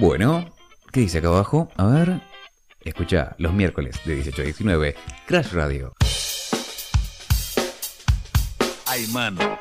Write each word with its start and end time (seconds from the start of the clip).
Bueno, 0.00 0.46
¿qué 0.92 1.00
dice 1.00 1.18
acá 1.18 1.28
abajo? 1.28 1.68
A 1.76 1.84
ver. 1.84 2.22
Escucha 2.82 3.34
los 3.36 3.52
miércoles 3.52 4.00
de 4.06 4.14
18 4.14 4.40
a 4.40 4.44
19, 4.46 4.94
Crash 5.26 5.52
Radio. 5.52 5.92
Ay, 8.86 9.06
mano. 9.08 9.58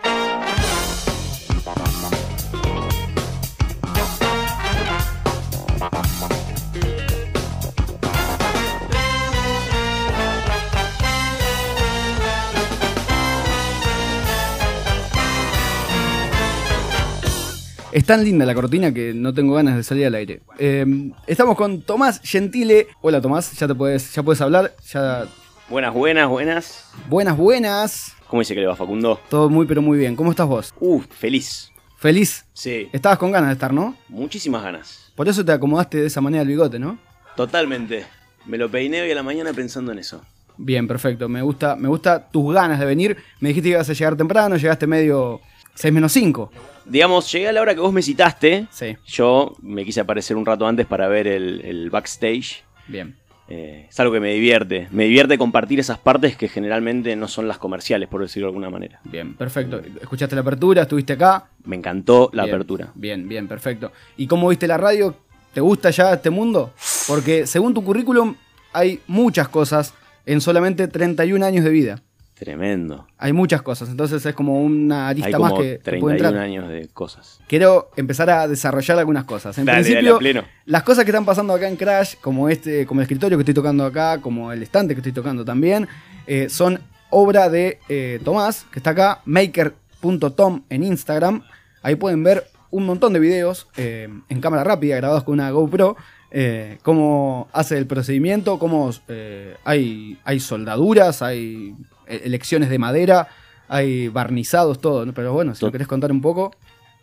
Es 17.92 18.06
tan 18.06 18.24
linda 18.24 18.46
la 18.46 18.54
cortina 18.54 18.94
que 18.94 19.14
no 19.16 19.34
tengo 19.34 19.56
ganas 19.56 19.76
de 19.76 19.84
salir 19.84 20.06
al 20.06 20.14
aire. 20.16 20.42
Eh, 20.60 20.86
estamos 21.26 21.56
con 21.58 21.82
Tomás 21.82 22.22
Gentile. 22.24 22.88
Hola 23.02 23.20
Tomás, 23.20 23.52
ya 23.54 23.68
te 23.68 23.74
puedes, 23.74 24.14
ya 24.14 24.22
puedes 24.22 24.40
hablar. 24.42 24.76
Ya... 24.94 25.26
Buenas, 25.70 25.94
buenas, 25.94 26.30
buenas. 26.30 26.86
Buenas, 27.08 27.36
buenas. 27.36 28.14
¿Cómo 28.28 28.42
dice 28.42 28.54
que 28.54 28.62
le 28.62 28.68
va 28.68 28.76
Facundo? 28.76 29.20
Todo 29.30 29.50
muy 29.50 29.66
pero 29.66 29.82
muy 29.82 29.98
bien. 29.98 30.16
¿Cómo 30.16 30.30
estás 30.30 30.48
vos? 30.48 30.74
Uh, 30.80 31.02
feliz. 31.02 31.72
¿Feliz? 31.98 32.46
Sí, 32.54 32.90
Estabas 32.94 33.18
con 33.18 33.32
ganas 33.32 33.50
de 33.50 33.54
estar, 33.54 33.74
¿no? 33.74 33.96
muchísimas 34.08 34.64
ganas. 34.64 35.12
Por 35.16 35.28
eso 35.28 35.44
te 35.44 35.52
acomodaste 35.52 36.00
de 36.00 36.08
esa 36.08 36.22
manera 36.22 36.44
el 36.44 36.48
bigote, 36.48 36.78
¿no? 36.78 37.00
Totalmente. 37.36 38.06
Me 38.46 38.58
lo 38.58 38.70
peiné 38.70 39.02
hoy 39.02 39.12
a 39.12 39.16
la 39.16 39.24
mañana 39.24 39.52
pensando 39.52 39.92
en 39.92 40.00
eso. 40.00 40.22
Bien, 40.58 40.88
perfecto. 40.88 41.28
Me 41.28 41.42
gusta, 41.42 41.76
me 41.76 41.88
gusta 41.88 42.30
tus 42.30 42.54
ganas 42.54 42.80
de 42.80 42.86
venir. 42.86 43.18
Me 43.40 43.50
dijiste 43.50 43.70
que 43.70 43.74
ibas 43.74 43.90
a 43.90 43.94
llegar 43.94 44.16
temprano, 44.16 44.58
llegaste 44.58 44.86
medio 44.88 45.42
6 45.80 45.94
menos 45.94 46.12
5. 46.12 46.52
Digamos, 46.86 47.32
llegué 47.32 47.48
a 47.48 47.54
la 47.54 47.62
hora 47.62 47.74
que 47.74 47.80
vos 47.80 47.94
me 47.94 48.02
citaste. 48.02 48.68
Sí, 48.70 48.98
Yo 49.08 49.56
me 49.62 49.86
quise 49.86 50.02
aparecer 50.02 50.36
un 50.36 50.46
rato 50.46 50.68
antes 50.68 50.86
para 50.86 51.08
ver 51.08 51.26
el, 51.26 51.62
el 51.62 51.90
backstage. 51.90 52.64
bien. 52.88 53.16
Eh, 53.52 53.88
es 53.90 54.00
algo 54.00 54.14
que 54.14 54.20
me 54.20 54.32
divierte. 54.34 54.88
Me 54.92 55.06
divierte 55.06 55.38
compartir 55.40 55.80
esas 55.80 55.98
partes 55.98 56.36
que 56.38 56.48
generalmente 56.50 57.16
no 57.16 57.28
son 57.28 57.48
las 57.48 57.58
comerciales, 57.58 58.08
por 58.08 58.22
decirlo 58.22 58.46
de 58.46 58.50
alguna 58.52 58.70
manera. 58.70 59.00
Bien, 59.06 59.34
perfecto. 59.34 59.82
Escuchaste 60.02 60.36
la 60.36 60.42
apertura, 60.42 60.84
estuviste 60.84 61.14
acá. 61.14 61.50
Me 61.64 61.76
encantó 61.78 62.30
la 62.34 62.44
Bien, 62.44 62.56
apertura. 62.56 62.92
Bien, 62.94 63.28
bien, 63.28 63.48
perfecto. 63.48 63.92
¿Y 64.18 64.28
cómo 64.28 64.50
viste 64.50 64.68
la 64.68 64.78
radio? 64.78 65.16
¿Te 65.54 65.62
gusta 65.62 65.90
ya 65.90 66.14
este 66.14 66.30
mundo? 66.30 66.74
Porque 67.08 67.48
según 67.48 67.74
tu 67.74 67.84
currículum 67.84 68.36
hay 68.72 69.00
muchas 69.08 69.48
cosas 69.48 69.96
en 70.28 70.42
solamente 70.42 70.88
31 70.88 71.44
años 71.44 71.64
de 71.66 71.72
vida. 71.72 72.04
Tremendo. 72.40 73.06
Hay 73.18 73.34
muchas 73.34 73.62
cosas, 73.62 73.90
entonces 73.90 74.26
es 74.26 74.34
como 74.34 74.62
una 74.64 75.08
Hay 75.10 75.12
arista 75.22 75.38
como 75.38 75.44
más 75.50 75.54
que, 75.60 75.80
que 75.84 76.00
puede 76.00 76.18
31 76.18 76.28
entrar. 76.30 76.38
años 76.38 76.70
de 76.70 76.88
cosas. 76.88 77.42
Quiero 77.48 77.90
empezar 77.98 78.30
a 78.30 78.48
desarrollar 78.48 78.98
algunas 78.98 79.26
cosas. 79.26 79.58
En 79.58 79.66
Dale, 79.66 79.80
dale, 79.80 79.90
principio, 79.90 80.16
a 80.16 80.20
pleno. 80.20 80.44
las 80.66 80.84
cosas 80.84 81.04
que 81.04 81.12
están 81.12 81.26
pasando 81.26 81.54
acá 81.54 81.68
en 81.68 81.76
Crash, 81.76 82.16
como 82.22 82.48
este, 82.50 82.86
como 82.86 83.02
el 83.02 83.04
escritorio 83.04 83.38
que 83.38 83.42
estoy 83.42 83.54
tocando 83.54 83.86
acá, 83.86 84.20
como 84.22 84.52
el 84.54 84.64
estante 84.64 84.96
que 84.96 85.00
estoy 85.02 85.12
tocando 85.12 85.44
también, 85.44 85.88
eh, 86.28 86.48
son 86.50 86.80
obra 87.10 87.50
de 87.50 87.80
eh, 87.90 88.20
Tomás, 88.24 88.66
que 88.72 88.80
está 88.80 88.92
acá, 88.92 89.22
maker.tom 89.26 90.62
en 90.70 90.84
Instagram. 90.84 91.44
Ahí 91.82 91.96
pueden 91.96 92.24
ver 92.24 92.46
un 92.72 92.86
montón 92.86 93.14
de 93.14 93.20
videos 93.20 93.68
eh, 93.78 94.08
en 94.30 94.42
cámara 94.42 94.64
rápida 94.64 94.96
grabados 94.96 95.24
con 95.24 95.34
una 95.34 95.50
GoPro. 95.52 95.96
eh, 96.32 96.78
cómo 96.84 97.48
hace 97.54 97.78
el 97.78 97.88
procedimiento, 97.88 98.60
cómo 98.60 98.92
eh, 99.08 99.56
hay, 99.66 100.20
hay 100.24 100.40
soldaduras, 100.40 101.24
hay 101.24 101.74
elecciones 102.10 102.70
de 102.70 102.80
madera, 102.80 103.28
hay 103.68 104.08
barnizados, 104.10 104.80
todo. 104.82 105.06
¿no? 105.06 105.14
Pero 105.14 105.34
bueno, 105.34 105.56
si 105.56 105.64
lo 105.66 105.72
querés 105.72 105.88
contar 105.88 106.12
un 106.12 106.22
poco. 106.22 106.54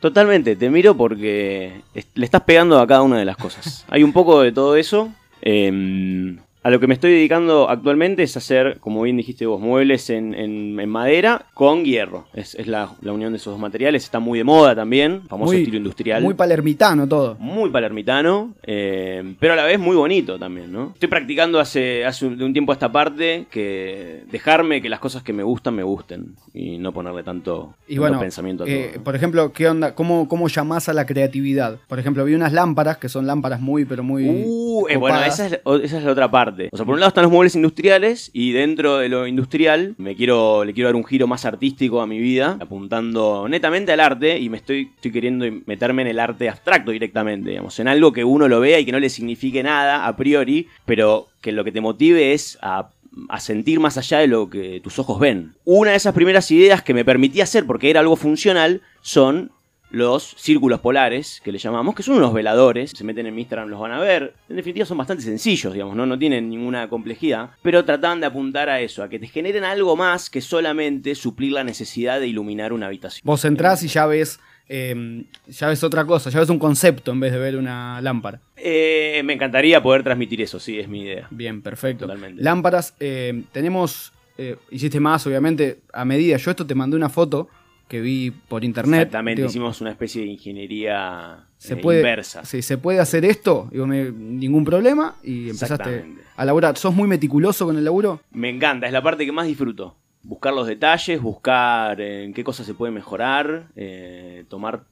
Totalmente, 0.00 0.56
te 0.56 0.68
miro 0.68 0.96
porque 0.96 1.80
le 2.14 2.24
estás 2.24 2.42
pegando 2.42 2.78
a 2.78 2.86
cada 2.86 3.02
una 3.02 3.18
de 3.18 3.24
las 3.24 3.36
cosas. 3.36 3.84
Hay 3.88 4.02
un 4.02 4.12
poco 4.12 4.42
de 4.42 4.52
todo 4.52 4.76
eso. 4.76 5.10
eh, 5.40 6.36
a 6.66 6.70
lo 6.70 6.80
que 6.80 6.88
me 6.88 6.94
estoy 6.94 7.12
dedicando 7.12 7.70
actualmente 7.70 8.24
es 8.24 8.36
hacer, 8.36 8.78
como 8.80 9.02
bien 9.02 9.16
dijiste 9.16 9.46
vos, 9.46 9.60
muebles 9.60 10.10
en, 10.10 10.34
en- 10.34 10.80
en 10.80 10.88
madera 10.88 11.46
con 11.54 11.84
hierro. 11.84 12.26
Es, 12.34 12.56
es 12.56 12.66
la, 12.66 12.90
la 13.02 13.12
unión 13.12 13.32
de 13.32 13.36
esos 13.36 13.52
dos 13.52 13.60
materiales. 13.60 14.02
Está 14.02 14.18
muy 14.18 14.38
de 14.38 14.44
moda 14.44 14.74
también, 14.74 15.22
famoso 15.28 15.52
Muy- 15.52 15.58
estilo 15.62 15.76
industrial. 15.76 16.22
Muy 16.24 16.34
palermitano 16.34 17.06
todo. 17.06 17.36
muy 17.38 17.70
palermitano, 17.70 18.52
eh, 18.64 19.34
pero 19.38 19.52
a 19.52 19.56
la 19.56 19.64
vez 19.64 19.78
muy 19.78 19.94
bonito 19.94 20.38
también, 20.40 20.72
¿no? 20.72 20.90
Estoy 20.94 21.08
practicando 21.08 21.60
hace, 21.60 22.04
hace 22.04 22.26
un, 22.26 22.36
de 22.36 22.44
un 22.44 22.52
tiempo 22.52 22.72
a 22.72 22.74
esta 22.74 22.90
parte 22.90 23.46
que 23.50 24.24
dejarme 24.32 24.82
que 24.82 24.88
las 24.88 24.98
cosas 24.98 25.22
que 25.22 25.32
me 25.32 25.42
gustan 25.44 25.74
me 25.76 25.84
gusten 25.84 26.34
y 26.52 26.78
no 26.78 26.92
ponerle 26.92 27.22
tanto, 27.22 27.74
Y 27.86 27.94
tanto 27.94 28.00
bueno, 28.00 28.18
pensamiento 28.20 28.64
a 28.64 28.66
eh, 28.68 28.90
todo. 28.94 29.04
por 29.04 29.14
ejemplo, 29.14 29.52
¿qué 29.52 29.68
onda? 29.68 29.94
¿Cómo, 29.94 30.26
¿Cómo 30.28 30.48
llamás 30.48 30.88
a 30.88 30.94
la 30.94 31.06
creatividad? 31.06 31.78
Por 31.86 31.98
ejemplo, 32.00 32.24
vi 32.24 32.34
unas 32.34 32.52
lámparas 32.52 32.96
que 32.98 33.08
son 33.08 33.26
lámparas 33.26 33.60
muy, 33.60 33.84
pero 33.84 34.02
muy. 34.02 34.26
Uh, 34.28 34.86
eh, 34.88 34.96
bueno, 34.96 35.22
esa 35.22 35.46
es, 35.46 35.60
esa 35.84 35.98
es 35.98 36.04
la 36.04 36.10
otra 36.12 36.30
parte. 36.30 36.55
O 36.72 36.76
sea, 36.76 36.84
por 36.84 36.94
un 36.94 37.00
lado 37.00 37.08
están 37.08 37.22
los 37.22 37.32
muebles 37.32 37.54
industriales 37.54 38.30
y 38.32 38.52
dentro 38.52 38.98
de 38.98 39.08
lo 39.08 39.26
industrial 39.26 39.94
me 39.98 40.16
quiero, 40.16 40.64
le 40.64 40.72
quiero 40.72 40.88
dar 40.88 40.96
un 40.96 41.04
giro 41.04 41.26
más 41.26 41.44
artístico 41.44 42.00
a 42.00 42.06
mi 42.06 42.18
vida, 42.18 42.56
apuntando 42.60 43.46
netamente 43.48 43.92
al 43.92 44.00
arte 44.00 44.38
y 44.38 44.48
me 44.48 44.56
estoy, 44.56 44.90
estoy 44.94 45.12
queriendo 45.12 45.46
meterme 45.66 46.02
en 46.02 46.08
el 46.08 46.20
arte 46.20 46.48
abstracto 46.48 46.90
directamente, 46.90 47.50
digamos, 47.50 47.78
en 47.78 47.88
algo 47.88 48.12
que 48.12 48.24
uno 48.24 48.48
lo 48.48 48.60
vea 48.60 48.80
y 48.80 48.84
que 48.84 48.92
no 48.92 49.00
le 49.00 49.08
signifique 49.08 49.62
nada 49.62 50.06
a 50.06 50.16
priori, 50.16 50.68
pero 50.84 51.28
que 51.40 51.52
lo 51.52 51.64
que 51.64 51.72
te 51.72 51.80
motive 51.80 52.32
es 52.32 52.58
a 52.60 52.90
sentir 53.38 53.80
más 53.80 53.96
allá 53.96 54.18
de 54.18 54.26
lo 54.26 54.50
que 54.50 54.80
tus 54.82 54.98
ojos 54.98 55.18
ven. 55.18 55.54
Una 55.64 55.92
de 55.92 55.96
esas 55.96 56.14
primeras 56.14 56.50
ideas 56.50 56.82
que 56.82 56.94
me 56.94 57.04
permitía 57.04 57.44
hacer, 57.44 57.66
porque 57.66 57.88
era 57.88 58.00
algo 58.00 58.16
funcional, 58.16 58.82
son 59.00 59.52
los 59.90 60.34
círculos 60.36 60.80
polares, 60.80 61.40
que 61.44 61.52
le 61.52 61.58
llamamos, 61.58 61.94
que 61.94 62.02
son 62.02 62.16
unos 62.16 62.32
veladores, 62.34 62.90
se 62.90 63.04
meten 63.04 63.26
en 63.26 63.38
Instagram, 63.38 63.68
los 63.68 63.80
van 63.80 63.92
a 63.92 64.00
ver. 64.00 64.34
En 64.48 64.56
definitiva 64.56 64.84
son 64.84 64.98
bastante 64.98 65.22
sencillos, 65.22 65.72
digamos, 65.72 65.94
no, 65.96 66.06
no 66.06 66.18
tienen 66.18 66.48
ninguna 66.50 66.88
complejidad, 66.88 67.50
pero 67.62 67.84
trataban 67.84 68.20
de 68.20 68.26
apuntar 68.26 68.68
a 68.68 68.80
eso, 68.80 69.02
a 69.02 69.08
que 69.08 69.18
te 69.18 69.28
generen 69.28 69.64
algo 69.64 69.96
más 69.96 70.28
que 70.28 70.40
solamente 70.40 71.14
suplir 71.14 71.52
la 71.52 71.64
necesidad 71.64 72.18
de 72.20 72.26
iluminar 72.26 72.72
una 72.72 72.86
habitación. 72.86 73.22
Vos 73.24 73.44
entrás 73.44 73.82
y 73.84 73.88
ya 73.88 74.06
ves. 74.06 74.40
eh, 74.68 75.24
ya 75.46 75.68
ves 75.68 75.84
otra 75.84 76.04
cosa, 76.04 76.28
ya 76.30 76.40
ves 76.40 76.48
un 76.48 76.58
concepto 76.58 77.12
en 77.12 77.20
vez 77.20 77.32
de 77.32 77.38
ver 77.38 77.56
una 77.56 78.00
lámpara. 78.00 78.40
Eh, 78.56 79.22
me 79.24 79.34
encantaría 79.34 79.80
poder 79.80 80.02
transmitir 80.02 80.42
eso, 80.42 80.58
sí, 80.58 80.80
es 80.80 80.88
mi 80.88 81.02
idea. 81.02 81.28
Bien, 81.30 81.62
perfecto. 81.62 82.06
Totalmente. 82.06 82.42
Lámparas, 82.42 82.94
eh, 82.98 83.44
tenemos. 83.52 84.12
eh, 84.38 84.56
hiciste 84.70 84.98
más, 85.00 85.26
obviamente, 85.26 85.78
a 85.92 86.04
medida. 86.04 86.36
Yo 86.36 86.50
esto 86.50 86.66
te 86.66 86.74
mandé 86.74 86.96
una 86.96 87.08
foto 87.08 87.48
que 87.88 88.00
vi 88.00 88.30
por 88.30 88.64
internet. 88.64 89.02
Exactamente, 89.02 89.42
Digo, 89.42 89.48
hicimos 89.50 89.80
una 89.80 89.90
especie 89.90 90.22
de 90.22 90.28
ingeniería 90.28 91.46
se 91.56 91.74
eh, 91.74 91.76
puede, 91.76 91.98
inversa. 92.00 92.44
sí, 92.44 92.60
se 92.62 92.78
puede 92.78 92.98
hacer 93.00 93.24
esto, 93.24 93.68
digo, 93.70 93.86
me- 93.86 94.10
ningún 94.10 94.64
problema. 94.64 95.14
Y 95.22 95.50
empezaste 95.50 96.04
a 96.36 96.44
laburar. 96.44 96.76
¿Sos 96.76 96.94
muy 96.94 97.08
meticuloso 97.08 97.64
con 97.66 97.76
el 97.76 97.84
laburo? 97.84 98.20
Me 98.32 98.48
encanta, 98.50 98.86
es 98.86 98.92
la 98.92 99.02
parte 99.02 99.24
que 99.24 99.32
más 99.32 99.46
disfruto. 99.46 99.96
Buscar 100.22 100.52
los 100.52 100.66
detalles, 100.66 101.20
buscar 101.22 102.00
eh, 102.00 102.24
en 102.24 102.34
qué 102.34 102.42
cosas 102.42 102.66
se 102.66 102.74
puede 102.74 102.92
mejorar, 102.92 103.68
eh, 103.76 104.44
tomar 104.48 104.82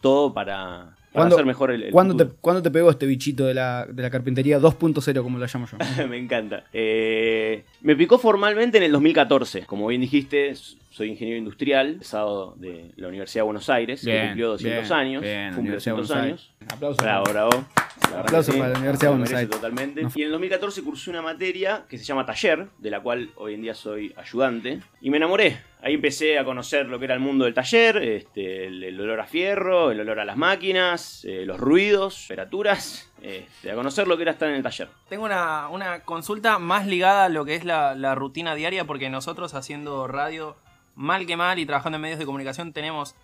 todo 0.00 0.34
para, 0.34 0.96
para 1.12 1.24
¿Cuándo- 1.24 1.36
hacer 1.36 1.46
mejor 1.46 1.70
el, 1.70 1.82
el 1.84 1.90
¿Cuándo 1.92 2.16
te, 2.16 2.26
cuándo 2.40 2.62
te 2.62 2.70
pegó 2.70 2.90
este 2.90 3.06
bichito 3.06 3.44
de 3.44 3.54
la, 3.54 3.86
de 3.86 4.02
la 4.02 4.10
carpintería 4.10 4.58
2.0, 4.58 5.22
como 5.22 5.38
lo 5.38 5.46
llamo 5.46 5.66
yo? 5.66 5.76
me 6.08 6.16
encanta. 6.18 6.64
Eh, 6.72 7.64
me 7.82 7.94
picó 7.96 8.18
formalmente 8.18 8.78
en 8.78 8.84
el 8.84 8.92
2014. 8.92 9.66
Como 9.66 9.86
bien 9.88 10.00
dijiste, 10.00 10.54
soy 10.90 11.08
ingeniero 11.10 11.38
industrial, 11.38 11.90
egresado 11.94 12.54
de 12.58 12.92
la 12.96 13.08
Universidad 13.08 13.40
de 13.42 13.44
Buenos 13.44 13.68
Aires, 13.70 14.02
que 14.04 14.20
cumplió 14.26 14.48
200 14.50 14.82
bien, 14.82 14.92
años. 14.92 15.22
bien, 15.22 15.64
de 15.64 15.72
200 15.72 16.08
Buenos 16.08 16.10
años. 16.24 16.50
Aplausos. 16.72 17.02
Bravo, 17.02 17.24
bravo. 17.30 17.50
La 17.50 18.08
verdad 18.08 18.20
Aplauso 18.26 18.52
que 18.52 18.58
para 18.58 18.70
la 18.72 18.78
Universidad 18.78 19.10
de 19.10 19.16
Buenos 19.16 19.32
Aires. 19.34 19.50
Totalmente. 19.50 20.02
No. 20.02 20.10
Y 20.14 20.20
en 20.20 20.26
el 20.26 20.32
2014 20.32 20.82
cursé 20.82 21.10
una 21.10 21.22
materia 21.22 21.84
que 21.88 21.98
se 21.98 22.04
llama 22.04 22.24
taller, 22.26 22.66
de 22.78 22.90
la 22.90 23.00
cual 23.00 23.30
hoy 23.36 23.54
en 23.54 23.62
día 23.62 23.74
soy 23.74 24.12
ayudante. 24.16 24.80
Y 25.00 25.10
me 25.10 25.18
enamoré. 25.18 25.58
Ahí 25.84 25.94
empecé 25.94 26.38
a 26.38 26.44
conocer 26.44 26.86
lo 26.86 27.00
que 27.00 27.06
era 27.06 27.14
el 27.14 27.20
mundo 27.20 27.44
del 27.44 27.54
taller, 27.54 27.96
este, 27.96 28.66
el, 28.66 29.00
olor 29.00 29.18
a 29.18 29.26
fierro, 29.26 29.90
el 29.90 29.98
olor 29.98 30.20
a 30.20 30.24
las 30.24 30.36
máquinas, 30.36 31.24
eh, 31.24 31.44
los 31.44 31.58
ruidos, 31.58 32.26
temperaturas, 32.28 33.10
este, 33.20 33.72
a 33.72 33.74
conocer 33.74 34.06
lo 34.06 34.16
que 34.16 34.22
era 34.22 34.30
estar 34.30 34.48
en 34.48 34.54
el 34.54 34.62
taller. 34.62 34.88
Tengo 35.08 35.24
una, 35.24 36.02
consulta 36.04 36.60
más 36.60 36.86
ligada 36.86 37.24
a 37.24 37.28
lo 37.28 37.44
que 37.44 37.56
es 37.56 37.64
la, 37.64 38.14
rutina 38.14 38.54
diaria, 38.54 38.84
porque 38.84 39.10
nosotros 39.10 39.54
haciendo 39.54 40.06
radio, 40.06 40.56
mal 40.94 41.26
que 41.26 41.36
mal, 41.36 41.58
y 41.58 41.66
trabajando 41.66 41.96
en 41.96 42.02
medios 42.02 42.20
de 42.20 42.26
comunicación, 42.26 42.72
tenemos 42.72 43.16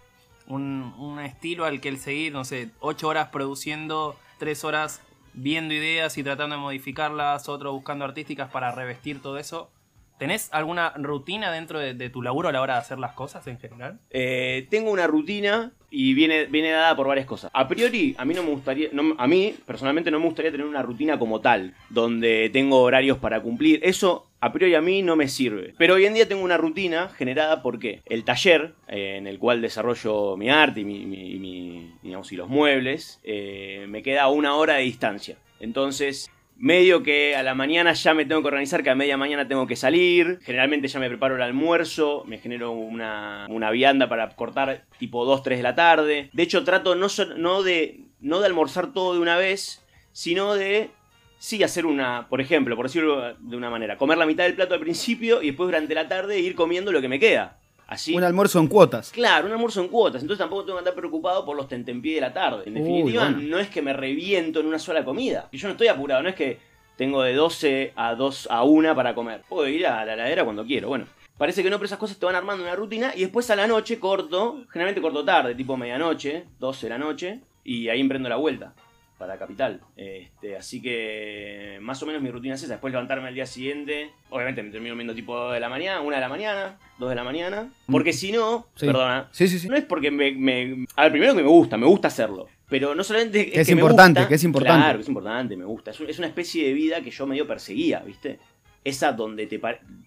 un, 0.49 1.21
estilo 1.25 1.65
al 1.65 1.81
que 1.81 1.89
el 1.89 1.99
seguir, 1.99 2.33
no 2.33 2.45
sé, 2.45 2.71
8 2.81 3.07
horas 3.07 3.29
produciendo, 3.29 4.17
3 4.39 4.65
horas 4.65 5.01
viendo 5.33 5.75
ideas 5.75 6.19
y 6.19 6.25
tratando 6.25 6.57
de 6.57 6.63
modificarlas, 6.63 7.49
otro 7.49 7.73
buscando 7.73 8.05
artísticas 8.05 8.51
para 8.51 8.73
revestir 8.73 9.23
todo 9.23 9.39
eso. 9.39 9.71
¿Tenés 10.19 10.49
alguna 10.53 10.91
rutina 10.97 11.53
dentro 11.53 11.79
de, 11.79 12.11
tu 12.11 12.23
laburo 12.23 12.49
a 12.49 12.53
la 12.53 12.61
hora 12.61 12.75
de 12.75 12.81
hacer 12.81 12.99
las 12.99 13.13
cosas 13.13 13.47
en 13.47 13.59
general? 13.59 14.01
Eh, 14.11 14.67
tengo 14.71 14.91
una 14.91 15.07
rutina 15.07 15.73
y 15.91 16.13
viene, 16.15 16.47
viene 16.47 16.71
dada 16.71 16.95
por 16.97 17.07
varias 17.07 17.27
cosas. 17.27 17.51
A 17.55 17.67
priori, 17.69 18.15
a 18.19 18.25
mí 18.25 18.35
no 18.35 18.43
me 18.43 18.51
gustaría, 18.51 18.89
a 19.17 19.27
mí 19.27 19.55
personalmente 19.67 20.11
no 20.11 20.19
me 20.19 20.27
gustaría 20.27 20.51
tener 20.51 20.67
una 20.67 20.83
rutina 20.83 21.19
como 21.19 21.41
tal, 21.41 21.75
donde 21.89 22.51
tengo 22.53 22.81
horarios 22.83 23.19
para 23.19 23.41
cumplir. 23.41 23.81
Eso 23.83 24.27
a 24.41 24.53
priori 24.53 24.75
a 24.75 24.81
mí 24.81 25.03
no 25.03 25.17
me 25.17 25.29
sirve. 25.29 25.75
Pero 25.79 25.95
hoy 25.95 26.05
en 26.07 26.15
día 26.15 26.29
tengo 26.29 26.43
una 26.43 26.57
rutina 26.57 27.09
generada 27.17 27.63
porque 27.63 28.03
el 28.07 28.25
taller 28.25 28.75
eh, 28.89 29.17
en 29.19 29.27
el 29.27 29.39
cual 29.39 29.63
desarrollo 29.63 30.37
mi 30.37 30.51
arte 30.51 30.81
y 30.81 30.85
mi- 30.85 31.93
digamos, 32.03 32.31
y 32.33 32.37
los 32.37 32.49
muebles 32.49 33.21
eh, 33.25 33.87
me 33.89 34.03
queda 34.03 34.25
a 34.25 34.29
una 34.31 34.55
hora 34.57 34.75
de 34.75 34.83
distancia. 34.83 35.37
Entonces, 35.61 36.31
medio 36.59 37.03
que 37.03 37.37
a 37.37 37.43
la 37.43 37.55
mañana 37.55 37.93
ya 37.93 38.13
me 38.15 38.27
tengo 38.27 38.43
que 38.43 38.49
organizar, 38.49 38.83
que 38.83 38.91
a 38.91 38.95
media 38.95 39.17
mañana 39.17 39.49
tengo 39.49 39.67
que 39.67 39.77
salir. 39.77 40.41
Generalmente 40.43 40.89
ya 40.89 40.99
me 40.99 41.09
preparo 41.09 41.37
el 41.37 41.43
almuerzo, 41.43 42.25
me 42.27 42.39
genero 42.39 42.73
una, 42.73 43.47
una 43.49 43.71
vianda 43.71 44.09
para 44.09 44.29
cortar 44.31 44.85
tipo 44.99 45.25
2, 45.25 45.43
3 45.43 45.59
de 45.59 45.63
la 45.63 45.75
tarde. 45.75 46.31
De 46.33 46.43
hecho, 46.43 46.65
trato 46.65 46.95
no, 46.97 47.07
no, 47.37 47.63
de, 47.63 48.01
no 48.21 48.41
de 48.41 48.47
almorzar 48.47 48.93
todo 48.93 49.15
de 49.15 49.21
una 49.21 49.37
vez, 49.37 49.85
sino 50.13 50.55
de 50.55 50.91
sí 51.39 51.63
hacer 51.63 51.87
una, 51.87 52.29
por 52.29 52.41
ejemplo, 52.41 52.75
por 52.75 52.87
decirlo 52.87 53.35
de 53.39 53.57
una 53.57 53.71
manera, 53.71 53.97
comer 53.97 54.19
la 54.19 54.27
mitad 54.27 54.45
del 54.45 54.55
plato 54.55 54.75
al 54.75 54.81
principio 54.81 55.41
y 55.41 55.47
después 55.49 55.69
durante 55.69 55.95
la 55.95 56.09
tarde 56.09 56.41
ir 56.41 56.57
comiendo 56.57 56.91
lo 56.91 57.01
que 57.01 57.09
me 57.09 57.21
queda. 57.21 57.58
Así. 57.89 58.15
Un 58.15 58.23
almuerzo 58.23 58.61
en 58.61 58.69
cuotas. 58.69 59.11
Claro, 59.11 59.47
un 59.47 59.53
almuerzo 59.53 59.81
en 59.81 59.89
cuotas, 59.89 60.21
entonces 60.21 60.39
tampoco 60.39 60.65
tengo 60.65 60.77
que 60.77 60.81
andar 60.81 60.95
preocupado 60.95 61.45
por 61.45 61.57
los 61.57 61.69
tentempié 61.69 62.17
de 62.17 62.21
la 62.21 62.33
tarde. 62.35 62.65
En 62.67 62.75
Uy, 62.75 62.81
definitiva, 62.83 63.25
bueno. 63.31 63.39
no 63.49 63.59
es 63.59 63.71
que 63.71 63.81
me 63.81 63.95
reviento 63.95 64.61
en 64.61 64.67
una 64.67 64.79
sola 64.79 65.05
comida. 65.05 65.49
Y 65.51 65.57
yo 65.57 65.69
no 65.69 65.73
estoy 65.73 65.89
apurado, 65.89 66.23
no 66.23 66.29
es 66.29 66.35
que 66.35 66.59
tengo 66.97 67.23
de 67.23 67.33
12 67.33 67.95
a 67.97 68.15
2 68.15 68.49
a 68.51 68.63
1 68.63 68.95
para 68.95 69.15
comer. 69.15 69.43
Puedo 69.49 69.67
ir 69.67 69.87
a 69.87 70.05
la 70.05 70.13
heladera 70.13 70.45
cuando 70.45 70.67
quiero. 70.67 70.89
Bueno, 70.89 71.07
parece 71.39 71.63
que 71.63 71.71
no, 71.71 71.77
pero 71.77 71.87
esas 71.87 71.99
cosas 71.99 72.19
te 72.19 72.27
van 72.27 72.35
armando 72.35 72.63
una 72.63 72.77
rutina 72.77 73.13
y 73.17 73.21
después 73.23 73.49
a 73.51 73.57
la 73.57 73.67
noche 73.67 73.99
corto, 73.99 74.65
generalmente 74.71 75.01
corto 75.01 75.25
tarde, 75.25 75.55
tipo 75.55 75.77
medianoche, 75.77 76.45
12 76.61 76.87
de 76.87 76.91
la 76.91 76.99
noche, 76.99 77.41
y 77.65 77.89
ahí 77.89 78.01
emprendo 78.01 78.29
la 78.29 78.37
vuelta 78.37 78.75
para 79.19 79.37
Capital. 79.39 79.81
Este, 79.97 80.57
así 80.57 80.81
que 80.81 81.79
más 81.83 82.03
o 82.03 82.07
menos 82.07 82.23
mi 82.23 82.31
rutina 82.31 82.55
es 82.55 82.63
esa. 82.63 82.75
Después 82.75 82.93
levantarme 82.93 83.29
al 83.29 83.35
día 83.35 83.47
siguiente. 83.47 84.11
Obviamente 84.31 84.63
me 84.63 84.71
termino 84.71 84.95
viendo 84.95 85.15
tipo 85.15 85.37
2 85.37 85.55
de 85.55 85.61
la 85.61 85.69
mañana, 85.69 86.01
1 86.01 86.15
de 86.15 86.21
la 86.21 86.29
mañana, 86.29 86.79
2 86.99 87.09
de 87.11 87.15
la 87.17 87.25
mañana. 87.25 87.73
Porque 87.91 88.13
si 88.13 88.33
no, 88.33 88.67
Sí. 88.77 88.87
perdona, 88.87 89.29
Sí, 89.33 89.49
sí, 89.49 89.59
sí. 89.59 89.69
no 89.69 89.77
es 89.77 89.85
porque 89.85 90.11
me, 90.11 90.33
me- 90.33 90.87
A 90.97 91.03
ver, 91.03 91.13
primero 91.13 91.35
que 91.35 91.43
me 91.43 91.49
gusta, 91.49 91.77
me 91.77 91.87
gusta 91.87 92.09
hacerlo. 92.09 92.47
Pero 92.69 92.95
no 92.95 93.03
solamente 93.03 93.41
es 93.49 93.53
Que 93.53 93.61
es 93.63 93.69
que 93.69 93.75
me 93.75 93.81
importante, 93.81 94.21
gusta, 94.21 94.29
que 94.29 94.35
es 94.35 94.45
importante. 94.45 94.79
Claro, 94.83 94.99
que 94.99 95.03
es 95.03 95.09
importante, 95.09 95.57
me 95.57 95.65
gusta. 95.65 95.91
Es, 95.91 96.01
un- 96.01 96.09
es 96.11 96.19
una 96.19 96.29
especie 96.29 96.67
de 96.67 96.73
vida 96.75 97.01
que 97.01 97.11
yo 97.11 97.27
medio 97.27 97.47
perseguía, 97.47 98.01
¿viste? 98.01 98.39
Esa, 98.85 99.13
donde 99.13 99.47
te 99.47 99.61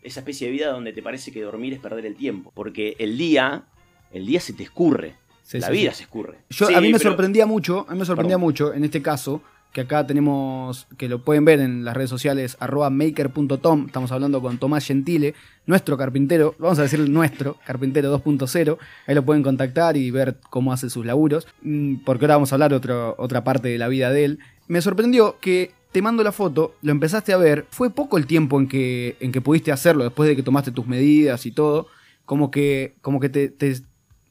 esa 0.03 0.19
especie 0.21 0.47
de 0.47 0.53
vida 0.53 0.67
donde 0.71 0.93
te 0.93 1.01
parece 1.03 1.31
que 1.31 1.41
dormir 1.41 1.73
es 1.73 1.79
perder 1.79 2.05
el 2.05 2.15
tiempo. 2.15 2.51
Porque 2.55 2.95
el 2.99 3.17
día, 3.17 3.63
el 4.11 4.25
día 4.25 4.39
se 4.39 4.53
te 4.53 4.63
escurre. 4.63 5.15
Sí, 5.43 5.59
la 5.59 5.67
sí, 5.67 5.73
vida 5.73 5.91
sí. 5.91 5.97
se 5.97 6.03
escurre. 6.03 6.37
Yo, 6.49 6.67
a 6.67 6.81
mí 6.81 6.91
me 6.91 6.97
pero- 6.97 7.11
sorprendía 7.11 7.45
mucho, 7.45 7.85
a 7.89 7.93
mí 7.93 7.99
me 7.99 8.05
sorprendía 8.05 8.35
Perdón. 8.37 8.47
mucho 8.47 8.73
en 8.73 8.83
este 8.83 9.01
caso, 9.01 9.41
que 9.73 9.81
acá 9.81 10.05
tenemos, 10.05 10.87
que 10.97 11.07
lo 11.07 11.23
pueden 11.23 11.45
ver 11.45 11.59
en 11.61 11.85
las 11.85 11.95
redes 11.95 12.09
sociales, 12.09 12.57
arroba 12.59 12.89
maker.tom, 12.89 13.85
estamos 13.87 14.11
hablando 14.11 14.41
con 14.41 14.57
Tomás 14.57 14.85
Gentile, 14.85 15.33
nuestro 15.65 15.97
carpintero, 15.97 16.55
vamos 16.59 16.79
a 16.79 16.83
decir 16.83 16.99
nuestro, 17.09 17.57
carpintero 17.65 18.13
2.0, 18.21 18.77
ahí 19.07 19.15
lo 19.15 19.23
pueden 19.23 19.43
contactar 19.43 19.95
y 19.95 20.11
ver 20.11 20.37
cómo 20.49 20.73
hace 20.73 20.89
sus 20.89 21.05
laburos, 21.05 21.47
mm, 21.61 21.97
porque 22.05 22.25
ahora 22.25 22.35
vamos 22.35 22.51
a 22.51 22.55
hablar 22.55 22.73
otro, 22.73 23.15
otra 23.17 23.43
parte 23.45 23.69
de 23.69 23.77
la 23.77 23.87
vida 23.87 24.11
de 24.11 24.25
él. 24.25 24.39
Me 24.67 24.81
sorprendió 24.81 25.37
que 25.39 25.71
te 25.93 26.01
mando 26.01 26.23
la 26.23 26.31
foto, 26.33 26.75
lo 26.81 26.91
empezaste 26.91 27.31
a 27.33 27.37
ver, 27.37 27.65
fue 27.69 27.89
poco 27.89 28.17
el 28.17 28.25
tiempo 28.27 28.59
en 28.59 28.67
que, 28.67 29.15
en 29.21 29.31
que 29.31 29.39
pudiste 29.41 29.71
hacerlo, 29.71 30.03
después 30.03 30.27
de 30.27 30.35
que 30.35 30.43
tomaste 30.43 30.71
tus 30.71 30.85
medidas 30.87 31.45
y 31.45 31.51
todo, 31.51 31.87
como 32.25 32.51
que, 32.51 32.95
como 33.01 33.19
que 33.21 33.29
te, 33.29 33.47
te 33.49 33.75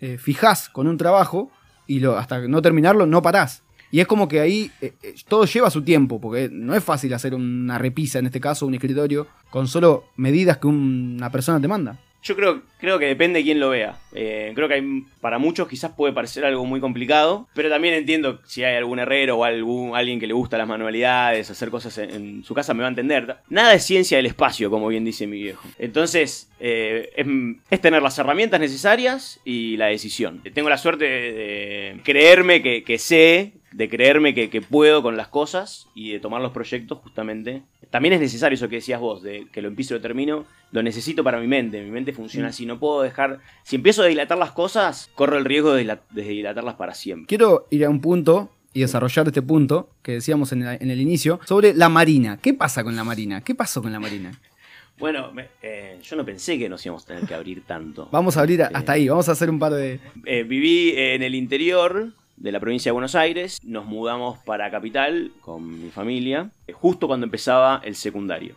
eh, 0.00 0.19
fijás 0.19 0.69
con 0.69 0.87
un 0.87 0.97
trabajo 0.97 1.50
y 1.87 2.00
lo, 2.00 2.17
hasta 2.17 2.41
no 2.47 2.62
terminarlo 2.62 3.06
no 3.06 3.23
parás. 3.23 3.62
Y 3.93 4.00
es 4.00 4.06
como 4.06 4.29
que 4.29 4.41
ahí 4.41 4.70
eh, 4.81 4.94
eh, 5.02 5.14
todo 5.26 5.44
lleva 5.44 5.70
su 5.70 5.82
tiempo, 5.82 6.20
porque 6.20 6.49
no 6.50 6.75
es 6.75 6.85
fácil 6.85 7.12
hacer 7.12 7.35
una 7.35 7.76
repisa, 7.76 8.20
en 8.20 8.26
este 8.26 8.41
caso 8.41 8.67
un 8.67 8.75
escritorio, 8.75 9.26
con 9.50 9.67
solo 9.67 10.05
medidas 10.17 10.58
que 10.58 10.69
una 10.69 11.31
persona 11.31 11.61
te 11.61 11.67
manda. 11.67 11.99
Yo 12.22 12.37
creo, 12.37 12.62
creo 12.78 12.99
que 12.99 13.06
depende 13.06 13.38
de 13.38 13.44
quién 13.44 13.61
lo 13.61 13.70
vea. 13.70 13.99
Eh, 14.12 14.52
creo 14.55 14.69
que 14.69 14.75
hay, 14.75 15.05
para 15.20 15.38
muchos 15.38 15.69
quizás 15.69 15.93
puede 15.93 16.12
parecer 16.12 16.44
algo 16.44 16.64
muy 16.67 16.81
complicado, 16.81 17.49
pero 17.55 17.70
también 17.70 17.94
entiendo 17.94 18.40
si 18.44 18.62
hay 18.62 18.76
algún 18.76 18.99
herrero 18.99 19.38
o 19.38 19.44
algún, 19.44 19.96
alguien 19.96 20.20
que 20.20 20.26
le 20.26 20.34
gusta 20.34 20.58
las 20.58 20.69
manualidades, 20.69 21.50
hacer 21.50 21.70
cosas 21.70 21.96
en, 21.99 22.44
su 22.44 22.55
casa 22.55 22.75
me 22.75 22.81
va 22.81 22.88
a 22.88 22.90
entender. 22.90 23.37
Nada 23.49 23.75
es 23.75 23.84
ciencia 23.84 24.19
del 24.19 24.26
espacio, 24.26 24.70
como 24.70 24.88
bien 24.88 25.05
dice 25.05 25.26
mi 25.26 25.43
viejo. 25.43 25.67
Entonces, 25.78 26.50
eh, 26.61 27.11
es, 27.70 27.81
tener 27.81 28.02
las 28.02 28.19
herramientas 28.19 28.61
necesarias 28.61 29.40
y 29.44 29.76
la 29.78 29.87
decisión. 29.87 30.43
Tengo 30.52 30.69
la 30.69 30.78
suerte 30.78 31.05
de, 31.05 32.00
creerme 32.05 32.62
que 32.62 32.99
sé, 32.99 33.52
de 33.72 33.88
creerme 33.88 34.34
que, 34.34 34.50
que 34.50 34.61
puedo 34.62 35.02
con 35.02 35.17
las 35.17 35.28
cosas 35.28 35.87
y 35.94 36.11
de 36.12 36.20
tomar 36.20 36.43
los 36.43 36.52
proyectos 36.52 36.99
justamente. 36.99 37.62
También 37.90 38.14
es 38.14 38.20
necesario 38.20 38.55
eso 38.55 38.69
que 38.69 38.76
decías 38.76 39.00
vos, 39.00 39.22
de 39.22 39.46
que 39.52 39.62
lo 39.62 39.69
empiezo 39.69 39.94
y 39.94 39.99
lo 39.99 40.02
termino. 40.02 40.44
Lo 40.72 40.82
necesito 40.82 41.22
para 41.25 41.40
mi 41.40 41.46
mente. 41.46 41.82
Mi 41.82 41.90
mente 41.90 42.12
funciona 42.12 42.49
Mm. 42.49 42.50
así. 42.50 42.67
No 42.67 42.78
puedo 42.78 43.02
dejar. 43.02 43.38
Si 43.64 43.76
empiezo 43.76 44.02
a 44.02 44.06
dilatar 44.06 44.38
las 44.38 44.52
cosas, 44.52 45.11
corro 45.14 45.37
el 45.38 45.44
riesgo 45.44 45.72
de, 45.72 45.84
dila- 45.84 46.00
de 46.11 46.22
dilatarlas 46.22 46.75
para 46.75 46.94
siempre. 46.94 47.26
Quiero 47.26 47.67
ir 47.70 47.84
a 47.84 47.90
un 47.90 48.00
punto 48.00 48.50
y 48.72 48.81
desarrollar 48.81 49.26
este 49.26 49.43
punto 49.43 49.90
que 50.02 50.12
decíamos 50.12 50.52
en, 50.52 50.64
la- 50.64 50.75
en 50.76 50.90
el 50.90 51.00
inicio 51.00 51.40
sobre 51.46 51.75
la 51.75 51.88
Marina. 51.88 52.38
¿Qué 52.40 52.55
pasa 52.55 52.84
con 52.84 52.94
la 52.96 53.02
Marina? 53.05 53.40
¿Qué 53.43 53.55
pasó 53.56 53.82
con 53.82 53.90
la 53.93 53.99
Marina? 54.00 54.32
Bueno, 54.99 55.32
me- 55.32 55.49
eh, 55.62 55.99
yo 56.02 56.14
no 56.14 56.25
pensé 56.25 56.58
que 56.58 56.69
nos 56.69 56.84
íbamos 56.84 57.05
a 57.05 57.06
tener 57.06 57.25
que 57.25 57.34
abrir 57.34 57.62
tanto. 57.67 58.08
Vamos 58.12 58.37
a 58.37 58.40
abrir 58.40 58.62
a- 58.62 58.67
hasta 58.72 58.93
ahí, 58.93 59.08
vamos 59.08 59.28
a 59.28 59.32
hacer 59.32 59.49
un 59.50 59.58
par 59.58 59.72
de... 59.72 59.99
Eh, 60.26 60.43
viví 60.44 60.93
en 60.96 61.22
el 61.22 61.34
interior 61.34 62.12
de 62.40 62.52
la 62.52 62.58
provincia 62.58 62.88
de 62.90 62.94
Buenos 62.94 63.14
Aires. 63.14 63.58
Nos 63.62 63.84
mudamos 63.84 64.38
para 64.40 64.70
Capital 64.70 65.31
con 65.40 65.82
mi 65.84 65.90
familia. 65.90 66.50
eh, 66.66 66.72
Justo 66.72 67.06
cuando 67.06 67.25
empezaba 67.26 67.81
el 67.84 67.94
secundario. 67.94 68.56